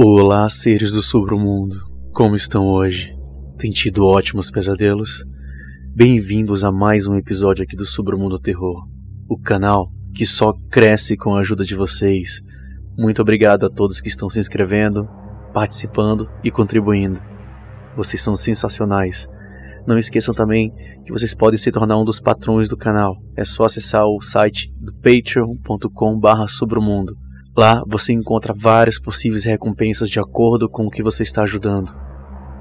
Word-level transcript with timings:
Olá, 0.00 0.48
seres 0.48 0.92
do 0.92 1.02
submundo. 1.02 1.74
Como 2.12 2.36
estão 2.36 2.68
hoje? 2.68 3.12
Tem 3.58 3.68
tido 3.68 4.04
ótimos 4.04 4.48
pesadelos? 4.48 5.24
Bem-vindos 5.92 6.62
a 6.62 6.70
mais 6.70 7.08
um 7.08 7.16
episódio 7.16 7.64
aqui 7.64 7.74
do 7.74 7.84
Submundo 7.84 8.38
Terror, 8.38 8.86
o 9.28 9.36
canal 9.36 9.90
que 10.14 10.24
só 10.24 10.52
cresce 10.70 11.16
com 11.16 11.34
a 11.34 11.40
ajuda 11.40 11.64
de 11.64 11.74
vocês. 11.74 12.40
Muito 12.96 13.20
obrigado 13.20 13.66
a 13.66 13.68
todos 13.68 14.00
que 14.00 14.06
estão 14.06 14.30
se 14.30 14.38
inscrevendo, 14.38 15.08
participando 15.52 16.30
e 16.44 16.50
contribuindo. 16.52 17.20
Vocês 17.96 18.22
são 18.22 18.36
sensacionais. 18.36 19.28
Não 19.84 19.98
esqueçam 19.98 20.32
também 20.32 20.72
que 21.04 21.10
vocês 21.10 21.34
podem 21.34 21.58
se 21.58 21.72
tornar 21.72 21.98
um 21.98 22.04
dos 22.04 22.20
patrões 22.20 22.68
do 22.68 22.76
canal. 22.76 23.20
É 23.36 23.44
só 23.44 23.64
acessar 23.64 24.06
o 24.06 24.20
site 24.20 24.72
do 24.80 24.94
patreon.com/submundo 24.94 27.16
Lá 27.58 27.82
você 27.88 28.12
encontra 28.12 28.54
várias 28.56 29.00
possíveis 29.00 29.44
recompensas 29.44 30.08
de 30.08 30.20
acordo 30.20 30.70
com 30.70 30.84
o 30.84 30.90
que 30.90 31.02
você 31.02 31.24
está 31.24 31.42
ajudando. 31.42 31.92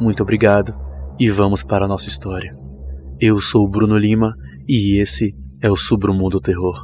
Muito 0.02 0.24
obrigado 0.24 0.74
e 1.20 1.30
vamos 1.30 1.62
para 1.62 1.86
a 1.86 1.88
nossa 1.88 2.10
história. 2.10 2.52
Eu 3.20 3.40
sou 3.40 3.64
o 3.64 3.70
Bruno 3.70 3.96
Lima 3.96 4.34
e 4.68 5.00
esse 5.00 5.36
é 5.62 5.70
o 5.70 5.76
Submundo 5.76 6.42
Terror. 6.42 6.76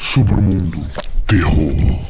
Submundo 0.00 0.80
Terror. 1.26 2.06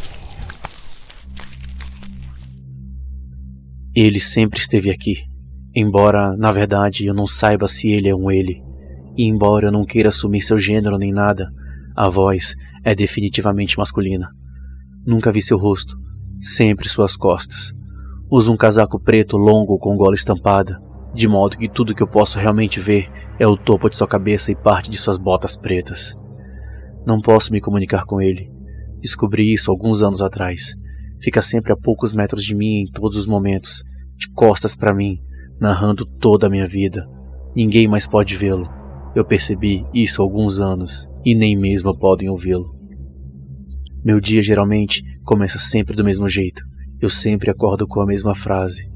Ele 3.96 4.20
sempre 4.20 4.60
esteve 4.60 4.92
aqui, 4.92 5.24
embora, 5.74 6.36
na 6.36 6.52
verdade, 6.52 7.04
eu 7.04 7.14
não 7.14 7.26
saiba 7.26 7.66
se 7.66 7.88
ele 7.88 8.08
é 8.08 8.14
um 8.14 8.30
ele. 8.30 8.67
E 9.18 9.24
embora 9.24 9.66
eu 9.66 9.72
não 9.72 9.84
queira 9.84 10.10
assumir 10.10 10.40
seu 10.42 10.56
gênero 10.56 10.96
nem 10.96 11.12
nada, 11.12 11.50
a 11.96 12.08
voz 12.08 12.54
é 12.84 12.94
definitivamente 12.94 13.76
masculina. 13.76 14.28
Nunca 15.04 15.32
vi 15.32 15.42
seu 15.42 15.58
rosto, 15.58 15.96
sempre 16.40 16.88
suas 16.88 17.16
costas. 17.16 17.72
Usa 18.30 18.52
um 18.52 18.56
casaco 18.56 19.00
preto 19.00 19.36
longo 19.36 19.76
com 19.76 19.96
gola 19.96 20.14
estampada, 20.14 20.80
de 21.12 21.26
modo 21.26 21.56
que 21.56 21.68
tudo 21.68 21.96
que 21.96 22.02
eu 22.02 22.06
posso 22.06 22.38
realmente 22.38 22.78
ver 22.78 23.10
é 23.40 23.46
o 23.46 23.56
topo 23.56 23.90
de 23.90 23.96
sua 23.96 24.06
cabeça 24.06 24.52
e 24.52 24.54
parte 24.54 24.88
de 24.88 24.96
suas 24.96 25.18
botas 25.18 25.56
pretas. 25.56 26.14
Não 27.04 27.20
posso 27.20 27.52
me 27.52 27.60
comunicar 27.60 28.04
com 28.04 28.20
ele. 28.20 28.48
Descobri 29.00 29.52
isso 29.52 29.72
alguns 29.72 30.00
anos 30.00 30.22
atrás. 30.22 30.76
Fica 31.20 31.42
sempre 31.42 31.72
a 31.72 31.76
poucos 31.76 32.14
metros 32.14 32.44
de 32.44 32.54
mim 32.54 32.82
em 32.82 32.86
todos 32.86 33.16
os 33.16 33.26
momentos, 33.26 33.82
de 34.16 34.30
costas 34.32 34.76
para 34.76 34.94
mim, 34.94 35.18
narrando 35.60 36.06
toda 36.06 36.46
a 36.46 36.50
minha 36.50 36.68
vida. 36.68 37.04
Ninguém 37.56 37.88
mais 37.88 38.06
pode 38.06 38.36
vê-lo. 38.36 38.77
Eu 39.14 39.24
percebi 39.24 39.84
isso 39.92 40.22
há 40.22 40.24
alguns 40.24 40.60
anos 40.60 41.08
e 41.24 41.34
nem 41.34 41.56
mesmo 41.56 41.96
podem 41.96 42.28
ouvi-lo. 42.28 42.74
Meu 44.04 44.20
dia 44.20 44.42
geralmente 44.42 45.02
começa 45.24 45.58
sempre 45.58 45.96
do 45.96 46.04
mesmo 46.04 46.28
jeito. 46.28 46.62
Eu 47.00 47.10
sempre 47.10 47.50
acordo 47.50 47.86
com 47.86 48.00
a 48.00 48.06
mesma 48.06 48.34
frase: 48.34 48.88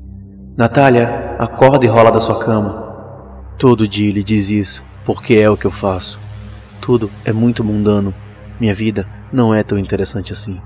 Natália, 0.56 1.36
acorda 1.38 1.84
e 1.84 1.88
rola 1.88 2.10
da 2.10 2.20
sua 2.20 2.44
cama. 2.44 3.54
Todo 3.58 3.88
dia 3.88 4.08
ele 4.08 4.22
diz 4.22 4.50
isso, 4.50 4.84
porque 5.04 5.34
é 5.34 5.48
o 5.48 5.56
que 5.56 5.66
eu 5.66 5.70
faço. 5.70 6.20
Tudo 6.80 7.10
é 7.24 7.32
muito 7.32 7.64
mundano. 7.64 8.14
Minha 8.60 8.74
vida 8.74 9.06
não 9.32 9.54
é 9.54 9.62
tão 9.62 9.78
interessante 9.78 10.32
assim. 10.32 10.60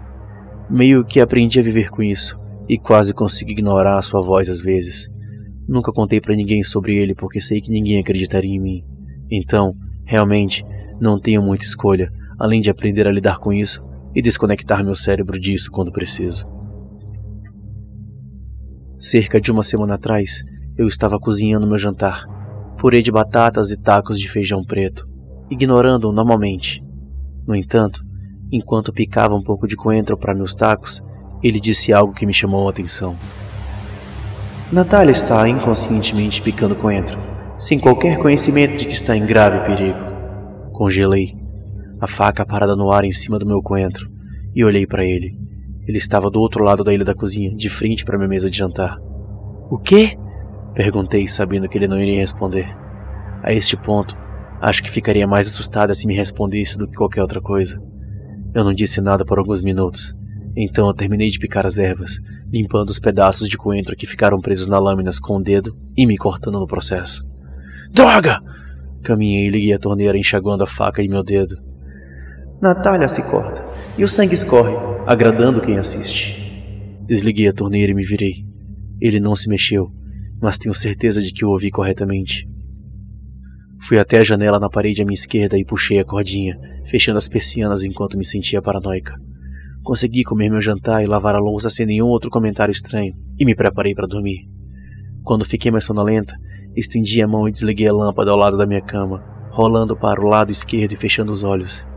Meio 0.68 1.04
que 1.04 1.20
aprendi 1.20 1.60
a 1.60 1.62
viver 1.62 1.90
com 1.90 2.02
isso 2.02 2.38
e 2.68 2.78
quase 2.78 3.14
consigo 3.14 3.50
ignorar 3.50 3.98
a 3.98 4.02
sua 4.02 4.20
voz 4.20 4.48
às 4.48 4.60
vezes. 4.60 5.08
Nunca 5.68 5.92
contei 5.92 6.20
para 6.20 6.34
ninguém 6.34 6.62
sobre 6.62 6.96
ele 6.96 7.14
porque 7.14 7.40
sei 7.40 7.60
que 7.60 7.70
ninguém 7.70 8.00
acreditaria 8.00 8.54
em 8.54 8.60
mim. 8.60 8.84
Então, 9.30 9.74
realmente, 10.04 10.64
não 11.00 11.20
tenho 11.20 11.42
muita 11.42 11.64
escolha 11.64 12.10
além 12.38 12.60
de 12.60 12.70
aprender 12.70 13.06
a 13.06 13.12
lidar 13.12 13.38
com 13.38 13.52
isso 13.52 13.84
e 14.14 14.22
desconectar 14.22 14.84
meu 14.84 14.94
cérebro 14.94 15.38
disso 15.38 15.70
quando 15.70 15.92
preciso. 15.92 16.46
Cerca 18.98 19.40
de 19.40 19.50
uma 19.50 19.62
semana 19.62 19.94
atrás, 19.94 20.42
eu 20.76 20.86
estava 20.86 21.18
cozinhando 21.18 21.66
meu 21.66 21.76
jantar, 21.76 22.24
purê 22.78 23.02
de 23.02 23.10
batatas 23.10 23.70
e 23.70 23.80
tacos 23.80 24.18
de 24.18 24.28
feijão 24.28 24.64
preto, 24.64 25.06
ignorando-o 25.50 26.12
normalmente. 26.12 26.82
No 27.46 27.54
entanto, 27.54 28.00
enquanto 28.50 28.92
picava 28.92 29.34
um 29.34 29.42
pouco 29.42 29.66
de 29.66 29.76
coentro 29.76 30.16
para 30.16 30.34
meus 30.34 30.54
tacos, 30.54 31.02
ele 31.42 31.60
disse 31.60 31.92
algo 31.92 32.14
que 32.14 32.26
me 32.26 32.32
chamou 32.32 32.66
a 32.66 32.70
atenção. 32.70 33.16
Natália 34.72 35.12
está 35.12 35.48
inconscientemente 35.48 36.42
picando 36.42 36.74
coentro 36.74 37.25
sem 37.58 37.78
qualquer 37.78 38.18
conhecimento 38.18 38.76
de 38.76 38.86
que 38.86 38.92
está 38.92 39.16
em 39.16 39.24
grave 39.24 39.66
perigo. 39.66 39.98
Congelei, 40.72 41.34
a 42.00 42.06
faca 42.06 42.44
parada 42.44 42.76
no 42.76 42.90
ar 42.90 43.04
em 43.04 43.12
cima 43.12 43.38
do 43.38 43.46
meu 43.46 43.62
coentro, 43.62 44.10
e 44.54 44.64
olhei 44.64 44.86
para 44.86 45.04
ele. 45.04 45.38
Ele 45.86 45.96
estava 45.96 46.30
do 46.30 46.40
outro 46.40 46.62
lado 46.62 46.84
da 46.84 46.92
ilha 46.92 47.04
da 47.04 47.14
cozinha, 47.14 47.54
de 47.54 47.70
frente 47.70 48.04
para 48.04 48.18
minha 48.18 48.28
mesa 48.28 48.50
de 48.50 48.58
jantar. 48.58 48.98
O 49.70 49.78
quê? 49.78 50.18
Perguntei, 50.74 51.26
sabendo 51.26 51.68
que 51.68 51.78
ele 51.78 51.88
não 51.88 51.98
iria 51.98 52.20
responder. 52.20 52.68
A 53.42 53.52
este 53.52 53.76
ponto, 53.76 54.14
acho 54.60 54.82
que 54.82 54.90
ficaria 54.90 55.26
mais 55.26 55.46
assustada 55.46 55.94
se 55.94 56.06
me 56.06 56.14
respondesse 56.14 56.76
do 56.76 56.86
que 56.86 56.96
qualquer 56.96 57.22
outra 57.22 57.40
coisa. 57.40 57.80
Eu 58.54 58.64
não 58.64 58.74
disse 58.74 59.00
nada 59.00 59.24
por 59.24 59.38
alguns 59.38 59.62
minutos. 59.62 60.14
Então 60.56 60.86
eu 60.86 60.94
terminei 60.94 61.28
de 61.28 61.38
picar 61.38 61.66
as 61.66 61.78
ervas, 61.78 62.18
limpando 62.52 62.90
os 62.90 62.98
pedaços 62.98 63.48
de 63.48 63.56
coentro 63.58 63.96
que 63.96 64.06
ficaram 64.06 64.40
presos 64.40 64.68
na 64.68 64.78
lâminas 64.78 65.18
com 65.18 65.36
o 65.36 65.42
dedo 65.42 65.76
e 65.96 66.06
me 66.06 66.16
cortando 66.16 66.58
no 66.58 66.66
processo. 66.66 67.25
Droga! 67.96 68.42
Caminhei 69.02 69.46
e 69.46 69.50
liguei 69.50 69.72
a 69.72 69.78
torneira 69.78 70.18
enxaguando 70.18 70.62
a 70.62 70.66
faca 70.66 71.02
em 71.02 71.08
meu 71.08 71.24
dedo. 71.24 71.56
Natália 72.60 73.08
se 73.08 73.22
corta 73.22 73.64
e 73.96 74.04
o 74.04 74.08
sangue 74.08 74.34
escorre, 74.34 74.74
agradando 75.06 75.62
quem 75.62 75.78
assiste. 75.78 77.00
Desliguei 77.06 77.48
a 77.48 77.54
torneira 77.54 77.92
e 77.92 77.94
me 77.94 78.04
virei. 78.04 78.44
Ele 79.00 79.18
não 79.18 79.34
se 79.34 79.48
mexeu, 79.48 79.90
mas 80.42 80.58
tenho 80.58 80.74
certeza 80.74 81.22
de 81.22 81.32
que 81.32 81.42
o 81.42 81.48
ouvi 81.48 81.70
corretamente. 81.70 82.46
Fui 83.80 83.98
até 83.98 84.18
a 84.18 84.24
janela 84.24 84.60
na 84.60 84.68
parede 84.68 85.00
à 85.00 85.04
minha 85.06 85.14
esquerda 85.14 85.56
e 85.56 85.64
puxei 85.64 85.98
a 85.98 86.04
cordinha, 86.04 86.54
fechando 86.84 87.16
as 87.16 87.30
persianas 87.30 87.82
enquanto 87.82 88.18
me 88.18 88.26
sentia 88.26 88.60
paranoica. 88.60 89.14
Consegui 89.82 90.22
comer 90.22 90.50
meu 90.50 90.60
jantar 90.60 91.02
e 91.02 91.06
lavar 91.06 91.34
a 91.34 91.40
louça 91.40 91.70
sem 91.70 91.86
nenhum 91.86 92.08
outro 92.08 92.28
comentário 92.28 92.72
estranho, 92.72 93.14
e 93.38 93.44
me 93.46 93.54
preparei 93.54 93.94
para 93.94 94.06
dormir. 94.06 94.54
Quando 95.26 95.44
fiquei 95.44 95.70
mais 95.70 95.84
sonolenta, 95.84 96.34
Estendi 96.76 97.22
a 97.22 97.26
mão 97.26 97.48
e 97.48 97.50
desliguei 97.50 97.88
a 97.88 97.92
lâmpada 97.92 98.30
ao 98.30 98.36
lado 98.36 98.58
da 98.58 98.66
minha 98.66 98.82
cama, 98.82 99.24
rolando 99.50 99.96
para 99.96 100.20
o 100.20 100.28
lado 100.28 100.52
esquerdo 100.52 100.92
e 100.92 100.96
fechando 100.96 101.32
os 101.32 101.42
olhos. 101.42 101.88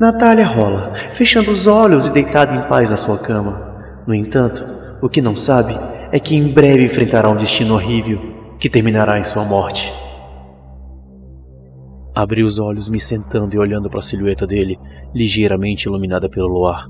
Natália 0.00 0.44
rola, 0.44 0.92
fechando 1.14 1.52
os 1.52 1.68
olhos 1.68 2.08
e 2.08 2.12
deitada 2.12 2.56
em 2.56 2.68
paz 2.68 2.90
na 2.90 2.96
sua 2.96 3.18
cama. 3.18 4.02
No 4.08 4.12
entanto, 4.12 4.64
o 5.00 5.08
que 5.08 5.22
não 5.22 5.36
sabe 5.36 5.78
é 6.10 6.18
que 6.18 6.34
em 6.34 6.52
breve 6.52 6.84
enfrentará 6.84 7.30
um 7.30 7.36
destino 7.36 7.74
horrível 7.74 8.18
que 8.58 8.68
terminará 8.68 9.16
em 9.16 9.22
sua 9.22 9.44
morte. 9.44 9.92
Abri 12.12 12.42
os 12.42 12.58
olhos, 12.58 12.88
me 12.88 12.98
sentando 12.98 13.54
e 13.54 13.58
olhando 13.60 13.88
para 13.88 14.00
a 14.00 14.02
silhueta 14.02 14.44
dele, 14.44 14.76
ligeiramente 15.14 15.86
iluminada 15.86 16.28
pelo 16.28 16.48
luar. 16.48 16.88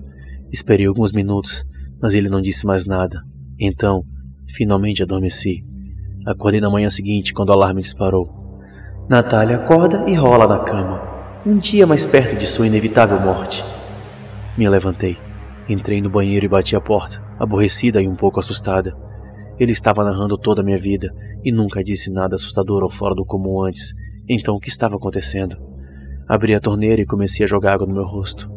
Esperei 0.50 0.86
alguns 0.86 1.12
minutos, 1.12 1.62
mas 2.00 2.14
ele 2.14 2.30
não 2.30 2.40
disse 2.40 2.66
mais 2.66 2.86
nada. 2.86 3.20
Então, 3.58 4.02
finalmente 4.54 5.02
adormeci. 5.02 5.64
Acordei 6.26 6.60
na 6.60 6.70
manhã 6.70 6.90
seguinte 6.90 7.32
quando 7.32 7.50
o 7.50 7.52
alarme 7.52 7.80
disparou. 7.80 8.28
Natália 9.08 9.56
acorda 9.56 10.08
e 10.08 10.14
rola 10.14 10.46
na 10.46 10.58
cama, 10.58 11.02
um 11.44 11.58
dia 11.58 11.86
mais 11.86 12.04
perto 12.06 12.36
de 12.36 12.46
sua 12.46 12.66
inevitável 12.66 13.18
morte. 13.20 13.64
Me 14.56 14.68
levantei, 14.68 15.16
entrei 15.68 16.02
no 16.02 16.10
banheiro 16.10 16.44
e 16.44 16.48
bati 16.48 16.76
a 16.76 16.80
porta, 16.80 17.22
aborrecida 17.38 18.02
e 18.02 18.08
um 18.08 18.14
pouco 18.14 18.38
assustada. 18.38 18.94
Ele 19.58 19.72
estava 19.72 20.04
narrando 20.04 20.38
toda 20.38 20.62
a 20.62 20.64
minha 20.64 20.78
vida 20.78 21.12
e 21.44 21.50
nunca 21.50 21.82
disse 21.82 22.10
nada 22.10 22.34
assustador 22.34 22.82
ou 22.82 22.90
fora 22.90 23.14
do 23.14 23.24
comum 23.24 23.62
antes. 23.62 23.94
Então 24.28 24.54
o 24.54 24.60
que 24.60 24.68
estava 24.68 24.96
acontecendo? 24.96 25.56
Abri 26.28 26.54
a 26.54 26.60
torneira 26.60 27.00
e 27.02 27.06
comecei 27.06 27.44
a 27.44 27.48
jogar 27.48 27.74
água 27.74 27.86
no 27.86 27.94
meu 27.94 28.04
rosto. 28.04 28.50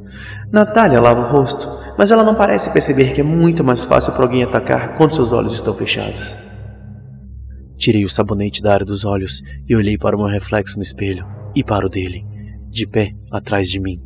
Natália 0.51 1.01
lava 1.01 1.21
o 1.21 1.31
rosto, 1.31 1.67
mas 1.97 2.11
ela 2.11 2.23
não 2.23 2.35
parece 2.35 2.71
perceber 2.71 3.13
que 3.13 3.21
é 3.21 3.23
muito 3.23 3.63
mais 3.63 3.83
fácil 3.83 4.13
para 4.13 4.23
alguém 4.23 4.43
atacar 4.43 4.95
quando 4.97 5.15
seus 5.15 5.31
olhos 5.31 5.53
estão 5.53 5.73
fechados. 5.73 6.35
Tirei 7.77 8.05
o 8.05 8.09
sabonete 8.09 8.61
da 8.61 8.73
área 8.73 8.85
dos 8.85 9.03
olhos 9.03 9.41
e 9.67 9.75
olhei 9.75 9.97
para 9.97 10.15
o 10.15 10.19
meu 10.19 10.27
reflexo 10.27 10.77
no 10.77 10.83
espelho 10.83 11.25
e 11.55 11.63
para 11.63 11.85
o 11.85 11.89
dele, 11.89 12.25
de 12.69 12.87
pé 12.87 13.13
atrás 13.31 13.67
de 13.67 13.79
mim. 13.79 13.99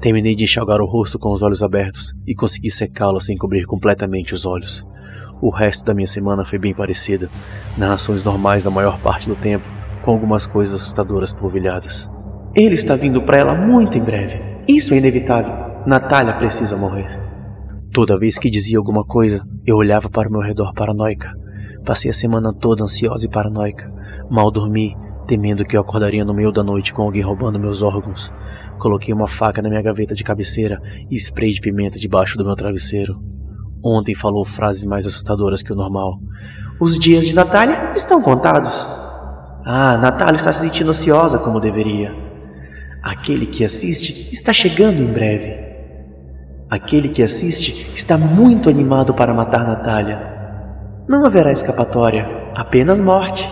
Terminei 0.00 0.34
de 0.34 0.44
enxugar 0.44 0.80
o 0.80 0.86
rosto 0.86 1.18
com 1.18 1.32
os 1.32 1.42
olhos 1.42 1.62
abertos 1.62 2.14
e 2.26 2.34
consegui 2.34 2.70
secá-lo 2.70 3.20
sem 3.20 3.36
cobrir 3.36 3.64
completamente 3.64 4.34
os 4.34 4.44
olhos. 4.44 4.84
O 5.40 5.50
resto 5.50 5.84
da 5.84 5.94
minha 5.94 6.06
semana 6.06 6.44
foi 6.44 6.58
bem 6.58 6.74
parecida, 6.74 7.28
narrações 7.76 8.24
normais 8.24 8.66
a 8.66 8.70
maior 8.70 8.98
parte 9.00 9.28
do 9.28 9.36
tempo, 9.36 9.64
com 10.02 10.10
algumas 10.10 10.46
coisas 10.46 10.74
assustadoras 10.74 11.32
polvilhadas. 11.32 12.10
Ele 12.56 12.74
está 12.74 12.96
vindo 12.96 13.20
para 13.22 13.36
ela 13.36 13.54
muito 13.54 13.98
em 13.98 14.00
breve. 14.00 14.40
Isso 14.66 14.94
é 14.94 14.96
inevitável. 14.96 15.54
Natália 15.86 16.34
precisa 16.34 16.76
morrer. 16.76 17.06
Toda 17.92 18.18
vez 18.18 18.38
que 18.38 18.50
dizia 18.50 18.78
alguma 18.78 19.04
coisa, 19.04 19.44
eu 19.64 19.76
olhava 19.76 20.08
para 20.08 20.28
o 20.28 20.32
meu 20.32 20.40
redor 20.40 20.72
paranoica. 20.72 21.32
Passei 21.84 22.10
a 22.10 22.14
semana 22.14 22.52
toda 22.52 22.82
ansiosa 22.82 23.26
e 23.26 23.30
paranoica. 23.30 23.92
Mal 24.30 24.50
dormi, 24.50 24.96
Temendo 25.26 25.64
que 25.64 25.76
eu 25.76 25.80
acordaria 25.80 26.24
no 26.24 26.32
meio 26.32 26.52
da 26.52 26.62
noite 26.62 26.94
com 26.94 27.02
alguém 27.02 27.20
roubando 27.20 27.58
meus 27.58 27.82
órgãos, 27.82 28.32
coloquei 28.78 29.12
uma 29.12 29.26
faca 29.26 29.60
na 29.60 29.68
minha 29.68 29.82
gaveta 29.82 30.14
de 30.14 30.22
cabeceira 30.22 30.80
e 31.10 31.16
spray 31.16 31.50
de 31.50 31.60
pimenta 31.60 31.98
debaixo 31.98 32.38
do 32.38 32.44
meu 32.44 32.54
travesseiro. 32.54 33.18
Ontem 33.84 34.14
falou 34.14 34.44
frases 34.44 34.84
mais 34.84 35.04
assustadoras 35.04 35.64
que 35.64 35.72
o 35.72 35.76
normal. 35.76 36.20
Os 36.80 36.96
dias 36.96 37.26
de 37.26 37.34
Natália 37.34 37.92
estão 37.96 38.22
contados. 38.22 38.86
Ah, 39.64 39.98
Natália 39.98 40.36
está 40.36 40.52
se 40.52 40.60
sentindo 40.60 40.90
ansiosa 40.90 41.38
como 41.38 41.58
deveria. 41.58 42.25
Aquele 43.06 43.46
que 43.46 43.62
assiste 43.62 44.32
está 44.32 44.52
chegando 44.52 45.00
em 45.00 45.06
breve. 45.06 45.64
Aquele 46.68 47.08
que 47.08 47.22
assiste 47.22 47.94
está 47.94 48.18
muito 48.18 48.68
animado 48.68 49.14
para 49.14 49.32
matar 49.32 49.64
Natália. 49.64 50.18
Não 51.08 51.24
haverá 51.24 51.52
escapatória, 51.52 52.26
apenas 52.52 52.98
morte. 52.98 53.48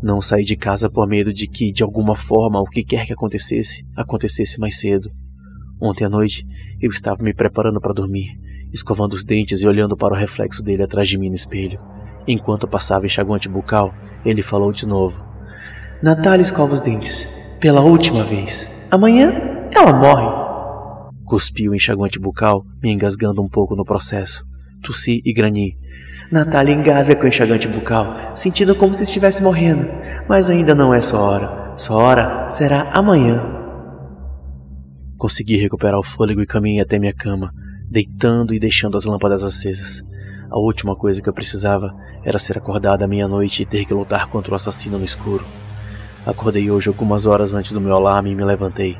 Não 0.00 0.22
saí 0.22 0.44
de 0.44 0.56
casa 0.56 0.88
por 0.88 1.08
medo 1.08 1.32
de 1.32 1.48
que, 1.48 1.72
de 1.72 1.82
alguma 1.82 2.14
forma, 2.14 2.60
o 2.60 2.66
que 2.66 2.84
quer 2.84 3.04
que 3.04 3.12
acontecesse, 3.12 3.84
acontecesse 3.96 4.60
mais 4.60 4.78
cedo. 4.78 5.10
Ontem 5.82 6.04
à 6.04 6.08
noite, 6.08 6.46
eu 6.80 6.90
estava 6.90 7.20
me 7.20 7.34
preparando 7.34 7.80
para 7.80 7.92
dormir, 7.92 8.28
escovando 8.72 9.14
os 9.14 9.24
dentes 9.24 9.60
e 9.60 9.66
olhando 9.66 9.96
para 9.96 10.14
o 10.14 10.16
reflexo 10.16 10.62
dele 10.62 10.84
atrás 10.84 11.08
de 11.08 11.18
mim 11.18 11.30
no 11.30 11.34
espelho. 11.34 11.80
Enquanto 12.28 12.68
passava 12.68 13.06
enxaguante 13.06 13.48
bucal, 13.48 13.92
ele 14.24 14.40
falou 14.40 14.70
de 14.70 14.86
novo: 14.86 15.20
Natália 16.00 16.44
escova 16.44 16.74
os 16.74 16.80
dentes, 16.80 17.43
pela 17.64 17.80
última 17.80 18.22
vez. 18.22 18.86
Amanhã 18.90 19.32
ela 19.74 19.90
morre. 19.90 20.26
Cuspi 21.24 21.66
o 21.66 21.74
enxaguante 21.74 22.18
bucal, 22.18 22.62
me 22.82 22.92
engasgando 22.92 23.40
um 23.40 23.48
pouco 23.48 23.74
no 23.74 23.86
processo. 23.86 24.44
Tossi 24.82 25.22
e 25.24 25.32
grani, 25.32 25.74
Natália 26.30 26.74
engasga 26.74 27.16
com 27.16 27.26
enxagante 27.26 27.66
bucal, 27.66 28.18
sentindo 28.34 28.74
como 28.74 28.92
se 28.92 29.04
estivesse 29.04 29.42
morrendo. 29.42 29.88
Mas 30.28 30.50
ainda 30.50 30.74
não 30.74 30.92
é 30.92 31.00
sua 31.00 31.20
hora. 31.20 31.72
Sua 31.74 31.96
hora 31.96 32.50
será 32.50 32.90
amanhã. 32.90 33.42
Consegui 35.16 35.56
recuperar 35.56 35.98
o 35.98 36.02
fôlego 36.02 36.42
e 36.42 36.46
caminhei 36.46 36.82
até 36.82 36.98
minha 36.98 37.14
cama, 37.14 37.50
deitando 37.90 38.52
e 38.52 38.60
deixando 38.60 38.94
as 38.94 39.06
lâmpadas 39.06 39.42
acesas. 39.42 40.02
A 40.50 40.58
última 40.58 40.94
coisa 40.94 41.22
que 41.22 41.30
eu 41.30 41.34
precisava 41.34 41.94
era 42.26 42.38
ser 42.38 42.58
acordada 42.58 43.06
à 43.06 43.08
meia-noite 43.08 43.62
e 43.62 43.66
ter 43.66 43.86
que 43.86 43.94
lutar 43.94 44.28
contra 44.28 44.52
o 44.52 44.54
assassino 44.54 44.98
no 44.98 45.04
escuro. 45.06 45.46
Acordei 46.26 46.70
hoje 46.70 46.88
algumas 46.88 47.26
horas 47.26 47.54
antes 47.54 47.72
do 47.72 47.80
meu 47.80 47.94
alarme 47.94 48.30
e 48.30 48.34
me 48.34 48.44
levantei. 48.44 48.96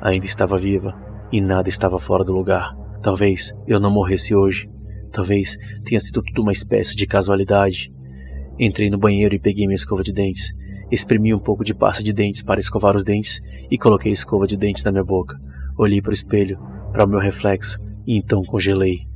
Ainda 0.00 0.26
estava 0.26 0.56
viva 0.56 0.94
e 1.32 1.40
nada 1.40 1.68
estava 1.68 1.98
fora 1.98 2.24
do 2.24 2.32
lugar. 2.32 2.76
Talvez 3.02 3.54
eu 3.66 3.78
não 3.78 3.90
morresse 3.90 4.34
hoje, 4.34 4.68
Talvez 5.16 5.56
tenha 5.82 5.98
sido 5.98 6.22
tudo 6.22 6.42
uma 6.42 6.52
espécie 6.52 6.94
de 6.94 7.06
casualidade. 7.06 7.90
Entrei 8.58 8.90
no 8.90 8.98
banheiro 8.98 9.34
e 9.34 9.38
peguei 9.38 9.66
minha 9.66 9.74
escova 9.74 10.02
de 10.02 10.12
dentes. 10.12 10.54
Exprimi 10.92 11.32
um 11.32 11.38
pouco 11.38 11.64
de 11.64 11.74
pasta 11.74 12.04
de 12.04 12.12
dentes 12.12 12.42
para 12.42 12.60
escovar 12.60 12.94
os 12.94 13.02
dentes 13.02 13.40
e 13.70 13.78
coloquei 13.78 14.10
a 14.10 14.12
escova 14.12 14.46
de 14.46 14.58
dentes 14.58 14.84
na 14.84 14.92
minha 14.92 15.02
boca. 15.02 15.40
Olhei 15.78 16.02
para 16.02 16.10
o 16.10 16.14
espelho, 16.14 16.58
para 16.92 17.06
o 17.06 17.08
meu 17.08 17.18
reflexo, 17.18 17.80
e 18.06 18.14
então 18.18 18.42
congelei. 18.44 19.06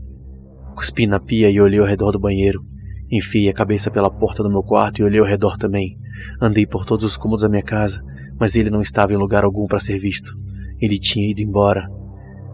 Cuspi 0.75 1.07
na 1.07 1.21
pia 1.21 1.51
e 1.51 1.61
olhei 1.61 1.81
ao 1.81 1.87
redor 1.87 2.13
do 2.13 2.19
banheiro. 2.19 2.65
Enfiei 3.11 3.51
a 3.51 3.55
cabeça 3.55 3.91
pela 3.91 4.11
porta 4.11 4.43
do 4.43 4.49
meu 4.49 4.63
quarto 4.63 5.01
e 5.01 5.05
olhei 5.05 5.21
ao 5.21 5.27
redor 5.27 5.59
também. 5.59 5.99
Andei 6.41 6.67
por 6.67 6.85
todos 6.85 7.05
os 7.05 7.17
cômodos 7.17 7.43
da 7.43 7.49
minha 7.49 7.63
casa, 7.63 8.03
mas 8.39 8.57
ele 8.57 8.71
não 8.71 8.81
estava 8.81 9.13
em 9.13 9.17
lugar 9.17 9.45
algum 9.45 9.67
para 9.67 9.81
ser 9.81 9.99
visto. 9.99 10.37
Ele 10.81 10.99
tinha 10.99 11.31
ido 11.31 11.41
embora. 11.41 11.89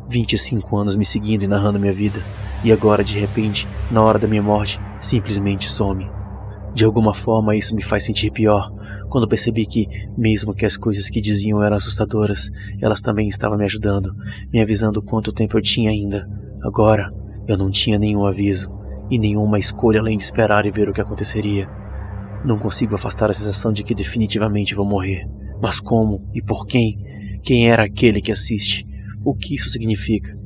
25 0.09 0.77
anos 0.77 0.97
me 0.97 1.05
seguindo 1.05 1.43
e 1.43 1.49
narrando 1.49 1.81
minha 1.81 1.93
vida 1.93 2.21
e 2.65 2.73
agora, 2.73 3.05
de 3.05 3.19
repente, 3.19 3.69
na 3.91 4.03
hora 4.03 4.19
da 4.19 4.27
minha 4.27 4.43
morte, 4.43 4.81
simplesmente 5.01 5.71
some. 5.71 6.11
De 6.75 6.85
alguma 6.85 7.15
forma, 7.15 7.57
isso 7.57 7.75
me 7.75 7.83
faz 7.83 8.05
sentir 8.05 8.31
pior, 8.31 8.73
quando 9.09 9.29
percebi 9.29 9.65
que, 9.67 9.87
mesmo 10.17 10.53
que 10.53 10.67
as 10.67 10.77
coisas 10.77 11.09
que 11.09 11.21
diziam 11.21 11.63
eram 11.63 11.77
assustadoras, 11.77 12.51
elas 12.83 13.01
também 13.01 13.29
estavam 13.29 13.57
me 13.57 13.65
ajudando, 13.65 14.13
me 14.53 14.61
avisando 14.61 15.03
quanto 15.03 15.33
tempo 15.33 15.57
eu 15.57 15.63
tinha 15.63 15.91
ainda. 15.91 16.29
Agora, 16.63 17.13
eu 17.47 17.57
não 17.57 17.71
tinha 17.71 17.99
nenhum 17.99 18.27
aviso 18.27 18.71
e 19.11 19.19
nenhuma 19.19 19.59
escolha 19.59 20.01
além 20.01 20.17
de 20.17 20.25
esperar 20.25 20.67
e 20.67 20.71
ver 20.71 20.89
o 20.89 20.93
que 20.93 21.01
aconteceria. 21.01 21.69
Não 22.47 22.61
consigo 22.61 22.95
afastar 22.95 23.29
a 23.29 23.33
sensação 23.33 23.73
de 23.73 23.83
que 23.83 23.93
definitivamente 23.93 24.73
vou 24.73 24.87
morrer. 24.87 25.29
Mas 25.61 25.81
como 25.81 26.31
e 26.33 26.41
por 26.41 26.65
quem? 26.65 26.97
Quem 27.43 27.69
era 27.69 27.85
aquele 27.85 28.21
que 28.21 28.31
assiste? 28.31 28.87
O 29.25 29.35
que 29.35 29.57
isso 29.57 29.69
significa? 29.69 30.39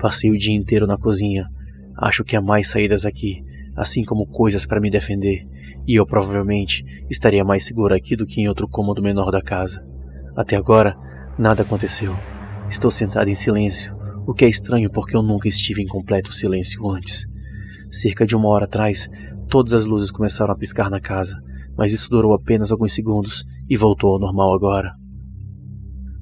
Passei 0.00 0.32
o 0.32 0.36
dia 0.36 0.52
inteiro 0.52 0.84
na 0.84 0.98
cozinha. 0.98 1.48
Acho 1.96 2.24
que 2.24 2.34
há 2.34 2.42
mais 2.42 2.68
saídas 2.68 3.06
aqui, 3.06 3.44
assim 3.76 4.04
como 4.04 4.26
coisas 4.26 4.66
para 4.66 4.80
me 4.80 4.90
defender, 4.90 5.46
e 5.86 5.94
eu 5.94 6.04
provavelmente 6.04 6.84
estaria 7.08 7.44
mais 7.44 7.64
seguro 7.64 7.94
aqui 7.94 8.16
do 8.16 8.26
que 8.26 8.40
em 8.40 8.48
outro 8.48 8.66
cômodo 8.66 9.00
menor 9.00 9.30
da 9.30 9.40
casa. 9.40 9.86
Até 10.36 10.56
agora, 10.56 10.96
nada 11.38 11.62
aconteceu. 11.62 12.16
Estou 12.68 12.90
sentado 12.90 13.30
em 13.30 13.36
silêncio, 13.36 13.96
o 14.26 14.34
que 14.34 14.44
é 14.44 14.48
estranho 14.48 14.90
porque 14.90 15.16
eu 15.16 15.22
nunca 15.22 15.46
estive 15.46 15.82
em 15.82 15.86
completo 15.86 16.32
silêncio 16.32 16.84
antes. 16.88 17.28
Cerca 17.88 18.26
de 18.26 18.34
uma 18.34 18.48
hora 18.48 18.64
atrás, 18.64 19.08
todas 19.48 19.74
as 19.74 19.86
luzes 19.86 20.10
começaram 20.10 20.52
a 20.52 20.56
piscar 20.56 20.90
na 20.90 21.00
casa, 21.00 21.36
mas 21.76 21.92
isso 21.92 22.10
durou 22.10 22.34
apenas 22.34 22.70
alguns 22.70 22.92
segundos 22.92 23.44
e 23.68 23.76
voltou 23.76 24.12
ao 24.12 24.20
normal 24.20 24.54
agora. 24.54 24.92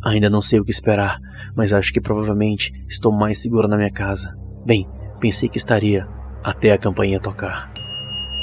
Ainda 0.04 0.30
não 0.30 0.40
sei 0.40 0.60
o 0.60 0.64
que 0.64 0.70
esperar, 0.70 1.18
mas 1.54 1.72
acho 1.72 1.92
que 1.92 2.00
provavelmente 2.00 2.72
estou 2.88 3.10
mais 3.10 3.42
seguro 3.42 3.66
na 3.66 3.76
minha 3.76 3.90
casa. 3.90 4.34
Bem, 4.64 4.86
pensei 5.18 5.48
que 5.48 5.58
estaria, 5.58 6.06
até 6.44 6.72
a 6.72 6.78
campainha 6.78 7.18
tocar. 7.18 7.72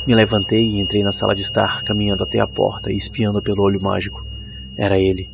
Me 0.05 0.13
levantei 0.13 0.61
e 0.61 0.81
entrei 0.81 1.03
na 1.03 1.13
sala 1.13 1.33
de 1.33 1.41
estar, 1.41 1.81
caminhando 1.83 2.23
até 2.23 2.39
a 2.39 2.47
porta 2.47 2.91
e 2.91 2.97
espiando 2.97 3.41
pelo 3.41 3.63
olho 3.63 3.81
mágico. 3.81 4.21
Era 4.77 4.99
ele. 4.99 5.29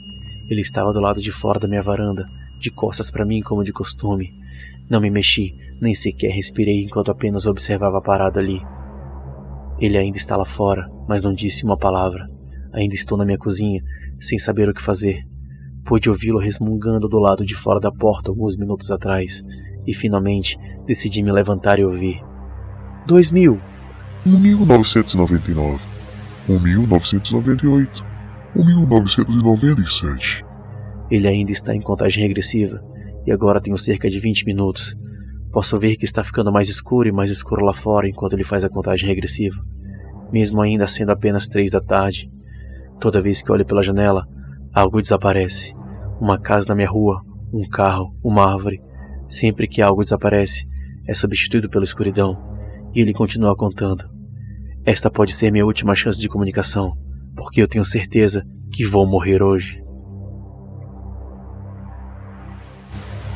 Ele 0.47 0.61
estava 0.61 0.93
do 0.93 0.99
lado 0.99 1.19
de 1.19 1.31
fora 1.31 1.59
da 1.59 1.67
minha 1.67 1.81
varanda, 1.81 2.29
de 2.59 2.69
costas 2.69 3.09
para 3.09 3.25
mim 3.25 3.41
como 3.41 3.63
de 3.63 3.73
costume. 3.73 4.31
Não 4.87 5.01
me 5.01 5.09
mexi, 5.09 5.55
nem 5.81 5.95
sequer 5.95 6.31
respirei 6.31 6.83
enquanto 6.83 7.09
apenas 7.09 7.47
observava 7.47 7.97
a 7.97 8.01
parada 8.01 8.39
ali. 8.39 8.61
Ele 9.79 9.97
ainda 9.97 10.17
está 10.17 10.35
lá 10.35 10.45
fora, 10.45 10.89
mas 11.07 11.21
não 11.21 11.33
disse 11.33 11.63
uma 11.63 11.77
palavra. 11.77 12.27
Ainda 12.73 12.93
estou 12.93 13.17
na 13.17 13.25
minha 13.25 13.37
cozinha, 13.37 13.81
sem 14.19 14.37
saber 14.37 14.69
o 14.69 14.73
que 14.73 14.81
fazer, 14.81 15.23
Pude 15.89 16.07
ouvi-lo 16.07 16.37
resmungando 16.37 17.07
do 17.07 17.17
lado 17.17 17.43
de 17.43 17.55
fora 17.55 17.79
da 17.79 17.91
porta 17.91 18.29
alguns 18.29 18.55
minutos 18.55 18.91
atrás, 18.91 19.43
e 19.87 19.93
finalmente 19.93 20.55
decidi 20.85 21.23
me 21.23 21.31
levantar 21.31 21.79
e 21.79 21.83
ouvir. 21.83 22.21
Dois 23.07 23.31
mil. 23.31 23.59
Um 24.23 24.39
mil 24.39 24.63
novecentos 24.67 25.15
e 25.15 25.17
noventa 25.17 25.49
e 25.49 25.55
nove. 25.55 25.83
Um 26.47 26.59
mil 26.59 26.85
novecentos 26.85 27.31
e 27.31 27.33
noventa 27.33 27.65
e 27.65 27.69
oito. 27.69 28.05
Um 28.55 28.63
mil 28.63 28.85
novecentos 28.85 29.35
e 29.35 29.43
noventa 29.43 29.81
e 29.81 29.91
sete. 29.91 30.45
Ele 31.09 31.27
ainda 31.27 31.51
está 31.51 31.73
em 31.73 31.81
contagem 31.81 32.21
regressiva, 32.21 32.79
e 33.25 33.31
agora 33.31 33.59
tenho 33.59 33.77
cerca 33.77 34.07
de 34.11 34.19
vinte 34.19 34.45
minutos. 34.45 34.95
Posso 35.51 35.79
ver 35.79 35.95
que 35.95 36.05
está 36.05 36.23
ficando 36.23 36.51
mais 36.51 36.69
escuro 36.69 37.07
e 37.07 37.11
mais 37.11 37.31
escuro 37.31 37.65
lá 37.65 37.73
fora 37.73 38.07
enquanto 38.07 38.33
ele 38.33 38.43
faz 38.43 38.63
a 38.63 38.69
contagem 38.69 39.09
regressiva, 39.09 39.63
mesmo 40.31 40.61
ainda 40.61 40.85
sendo 40.85 41.11
apenas 41.11 41.47
três 41.47 41.71
da 41.71 41.81
tarde. 41.81 42.31
Toda 42.99 43.21
vez 43.21 43.41
que 43.41 43.51
olho 43.51 43.65
pela 43.65 43.81
janela, 43.81 44.27
algo 44.73 45.01
desaparece. 45.01 45.73
Uma 46.19 46.37
casa 46.37 46.67
na 46.69 46.75
minha 46.75 46.89
rua, 46.89 47.21
um 47.51 47.67
carro, 47.67 48.15
uma 48.23 48.51
árvore. 48.51 48.81
Sempre 49.27 49.67
que 49.67 49.81
algo 49.81 50.03
desaparece, 50.03 50.67
é 51.07 51.13
substituído 51.13 51.69
pela 51.69 51.83
escuridão. 51.83 52.37
E 52.93 53.01
ele 53.01 53.13
continua 53.13 53.55
contando. 53.55 54.05
Esta 54.85 55.09
pode 55.09 55.33
ser 55.33 55.51
minha 55.51 55.65
última 55.65 55.95
chance 55.95 56.19
de 56.19 56.27
comunicação, 56.27 56.95
porque 57.35 57.61
eu 57.61 57.67
tenho 57.67 57.83
certeza 57.83 58.45
que 58.71 58.85
vou 58.85 59.07
morrer 59.07 59.41
hoje. 59.41 59.83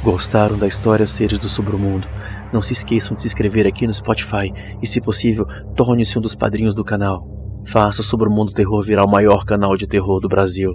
Gostaram 0.03 0.57
da 0.57 0.67
história 0.67 1.07
Seres 1.07 1.39
do 1.39 1.48
Submundo? 1.48 2.10
Não 2.51 2.62
se 2.62 2.74
esqueçam 2.74 3.15
de 3.15 3.22
se 3.22 3.27
inscrever 3.29 3.65
aqui 3.65 3.88
no 3.88 3.93
Spotify 3.93 4.51
e, 4.81 4.86
se 4.86 5.00
possível, 5.00 5.45
torne-se 5.77 6.19
um 6.19 6.22
dos 6.22 6.36
padrinhos 6.36 6.75
do 6.75 6.83
canal. 6.83 7.25
Faça 7.65 8.01
o 8.01 8.03
Submundo 8.03 8.51
Terror 8.51 8.81
virar 8.83 9.05
o 9.05 9.10
maior 9.10 9.45
canal 9.45 9.77
de 9.77 9.88
terror 9.88 10.19
do 10.19 10.27
Brasil. 10.27 10.74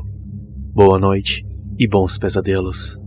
Boa 0.72 0.98
noite 0.98 1.44
e 1.78 1.86
bons 1.86 2.16
pesadelos. 2.16 2.98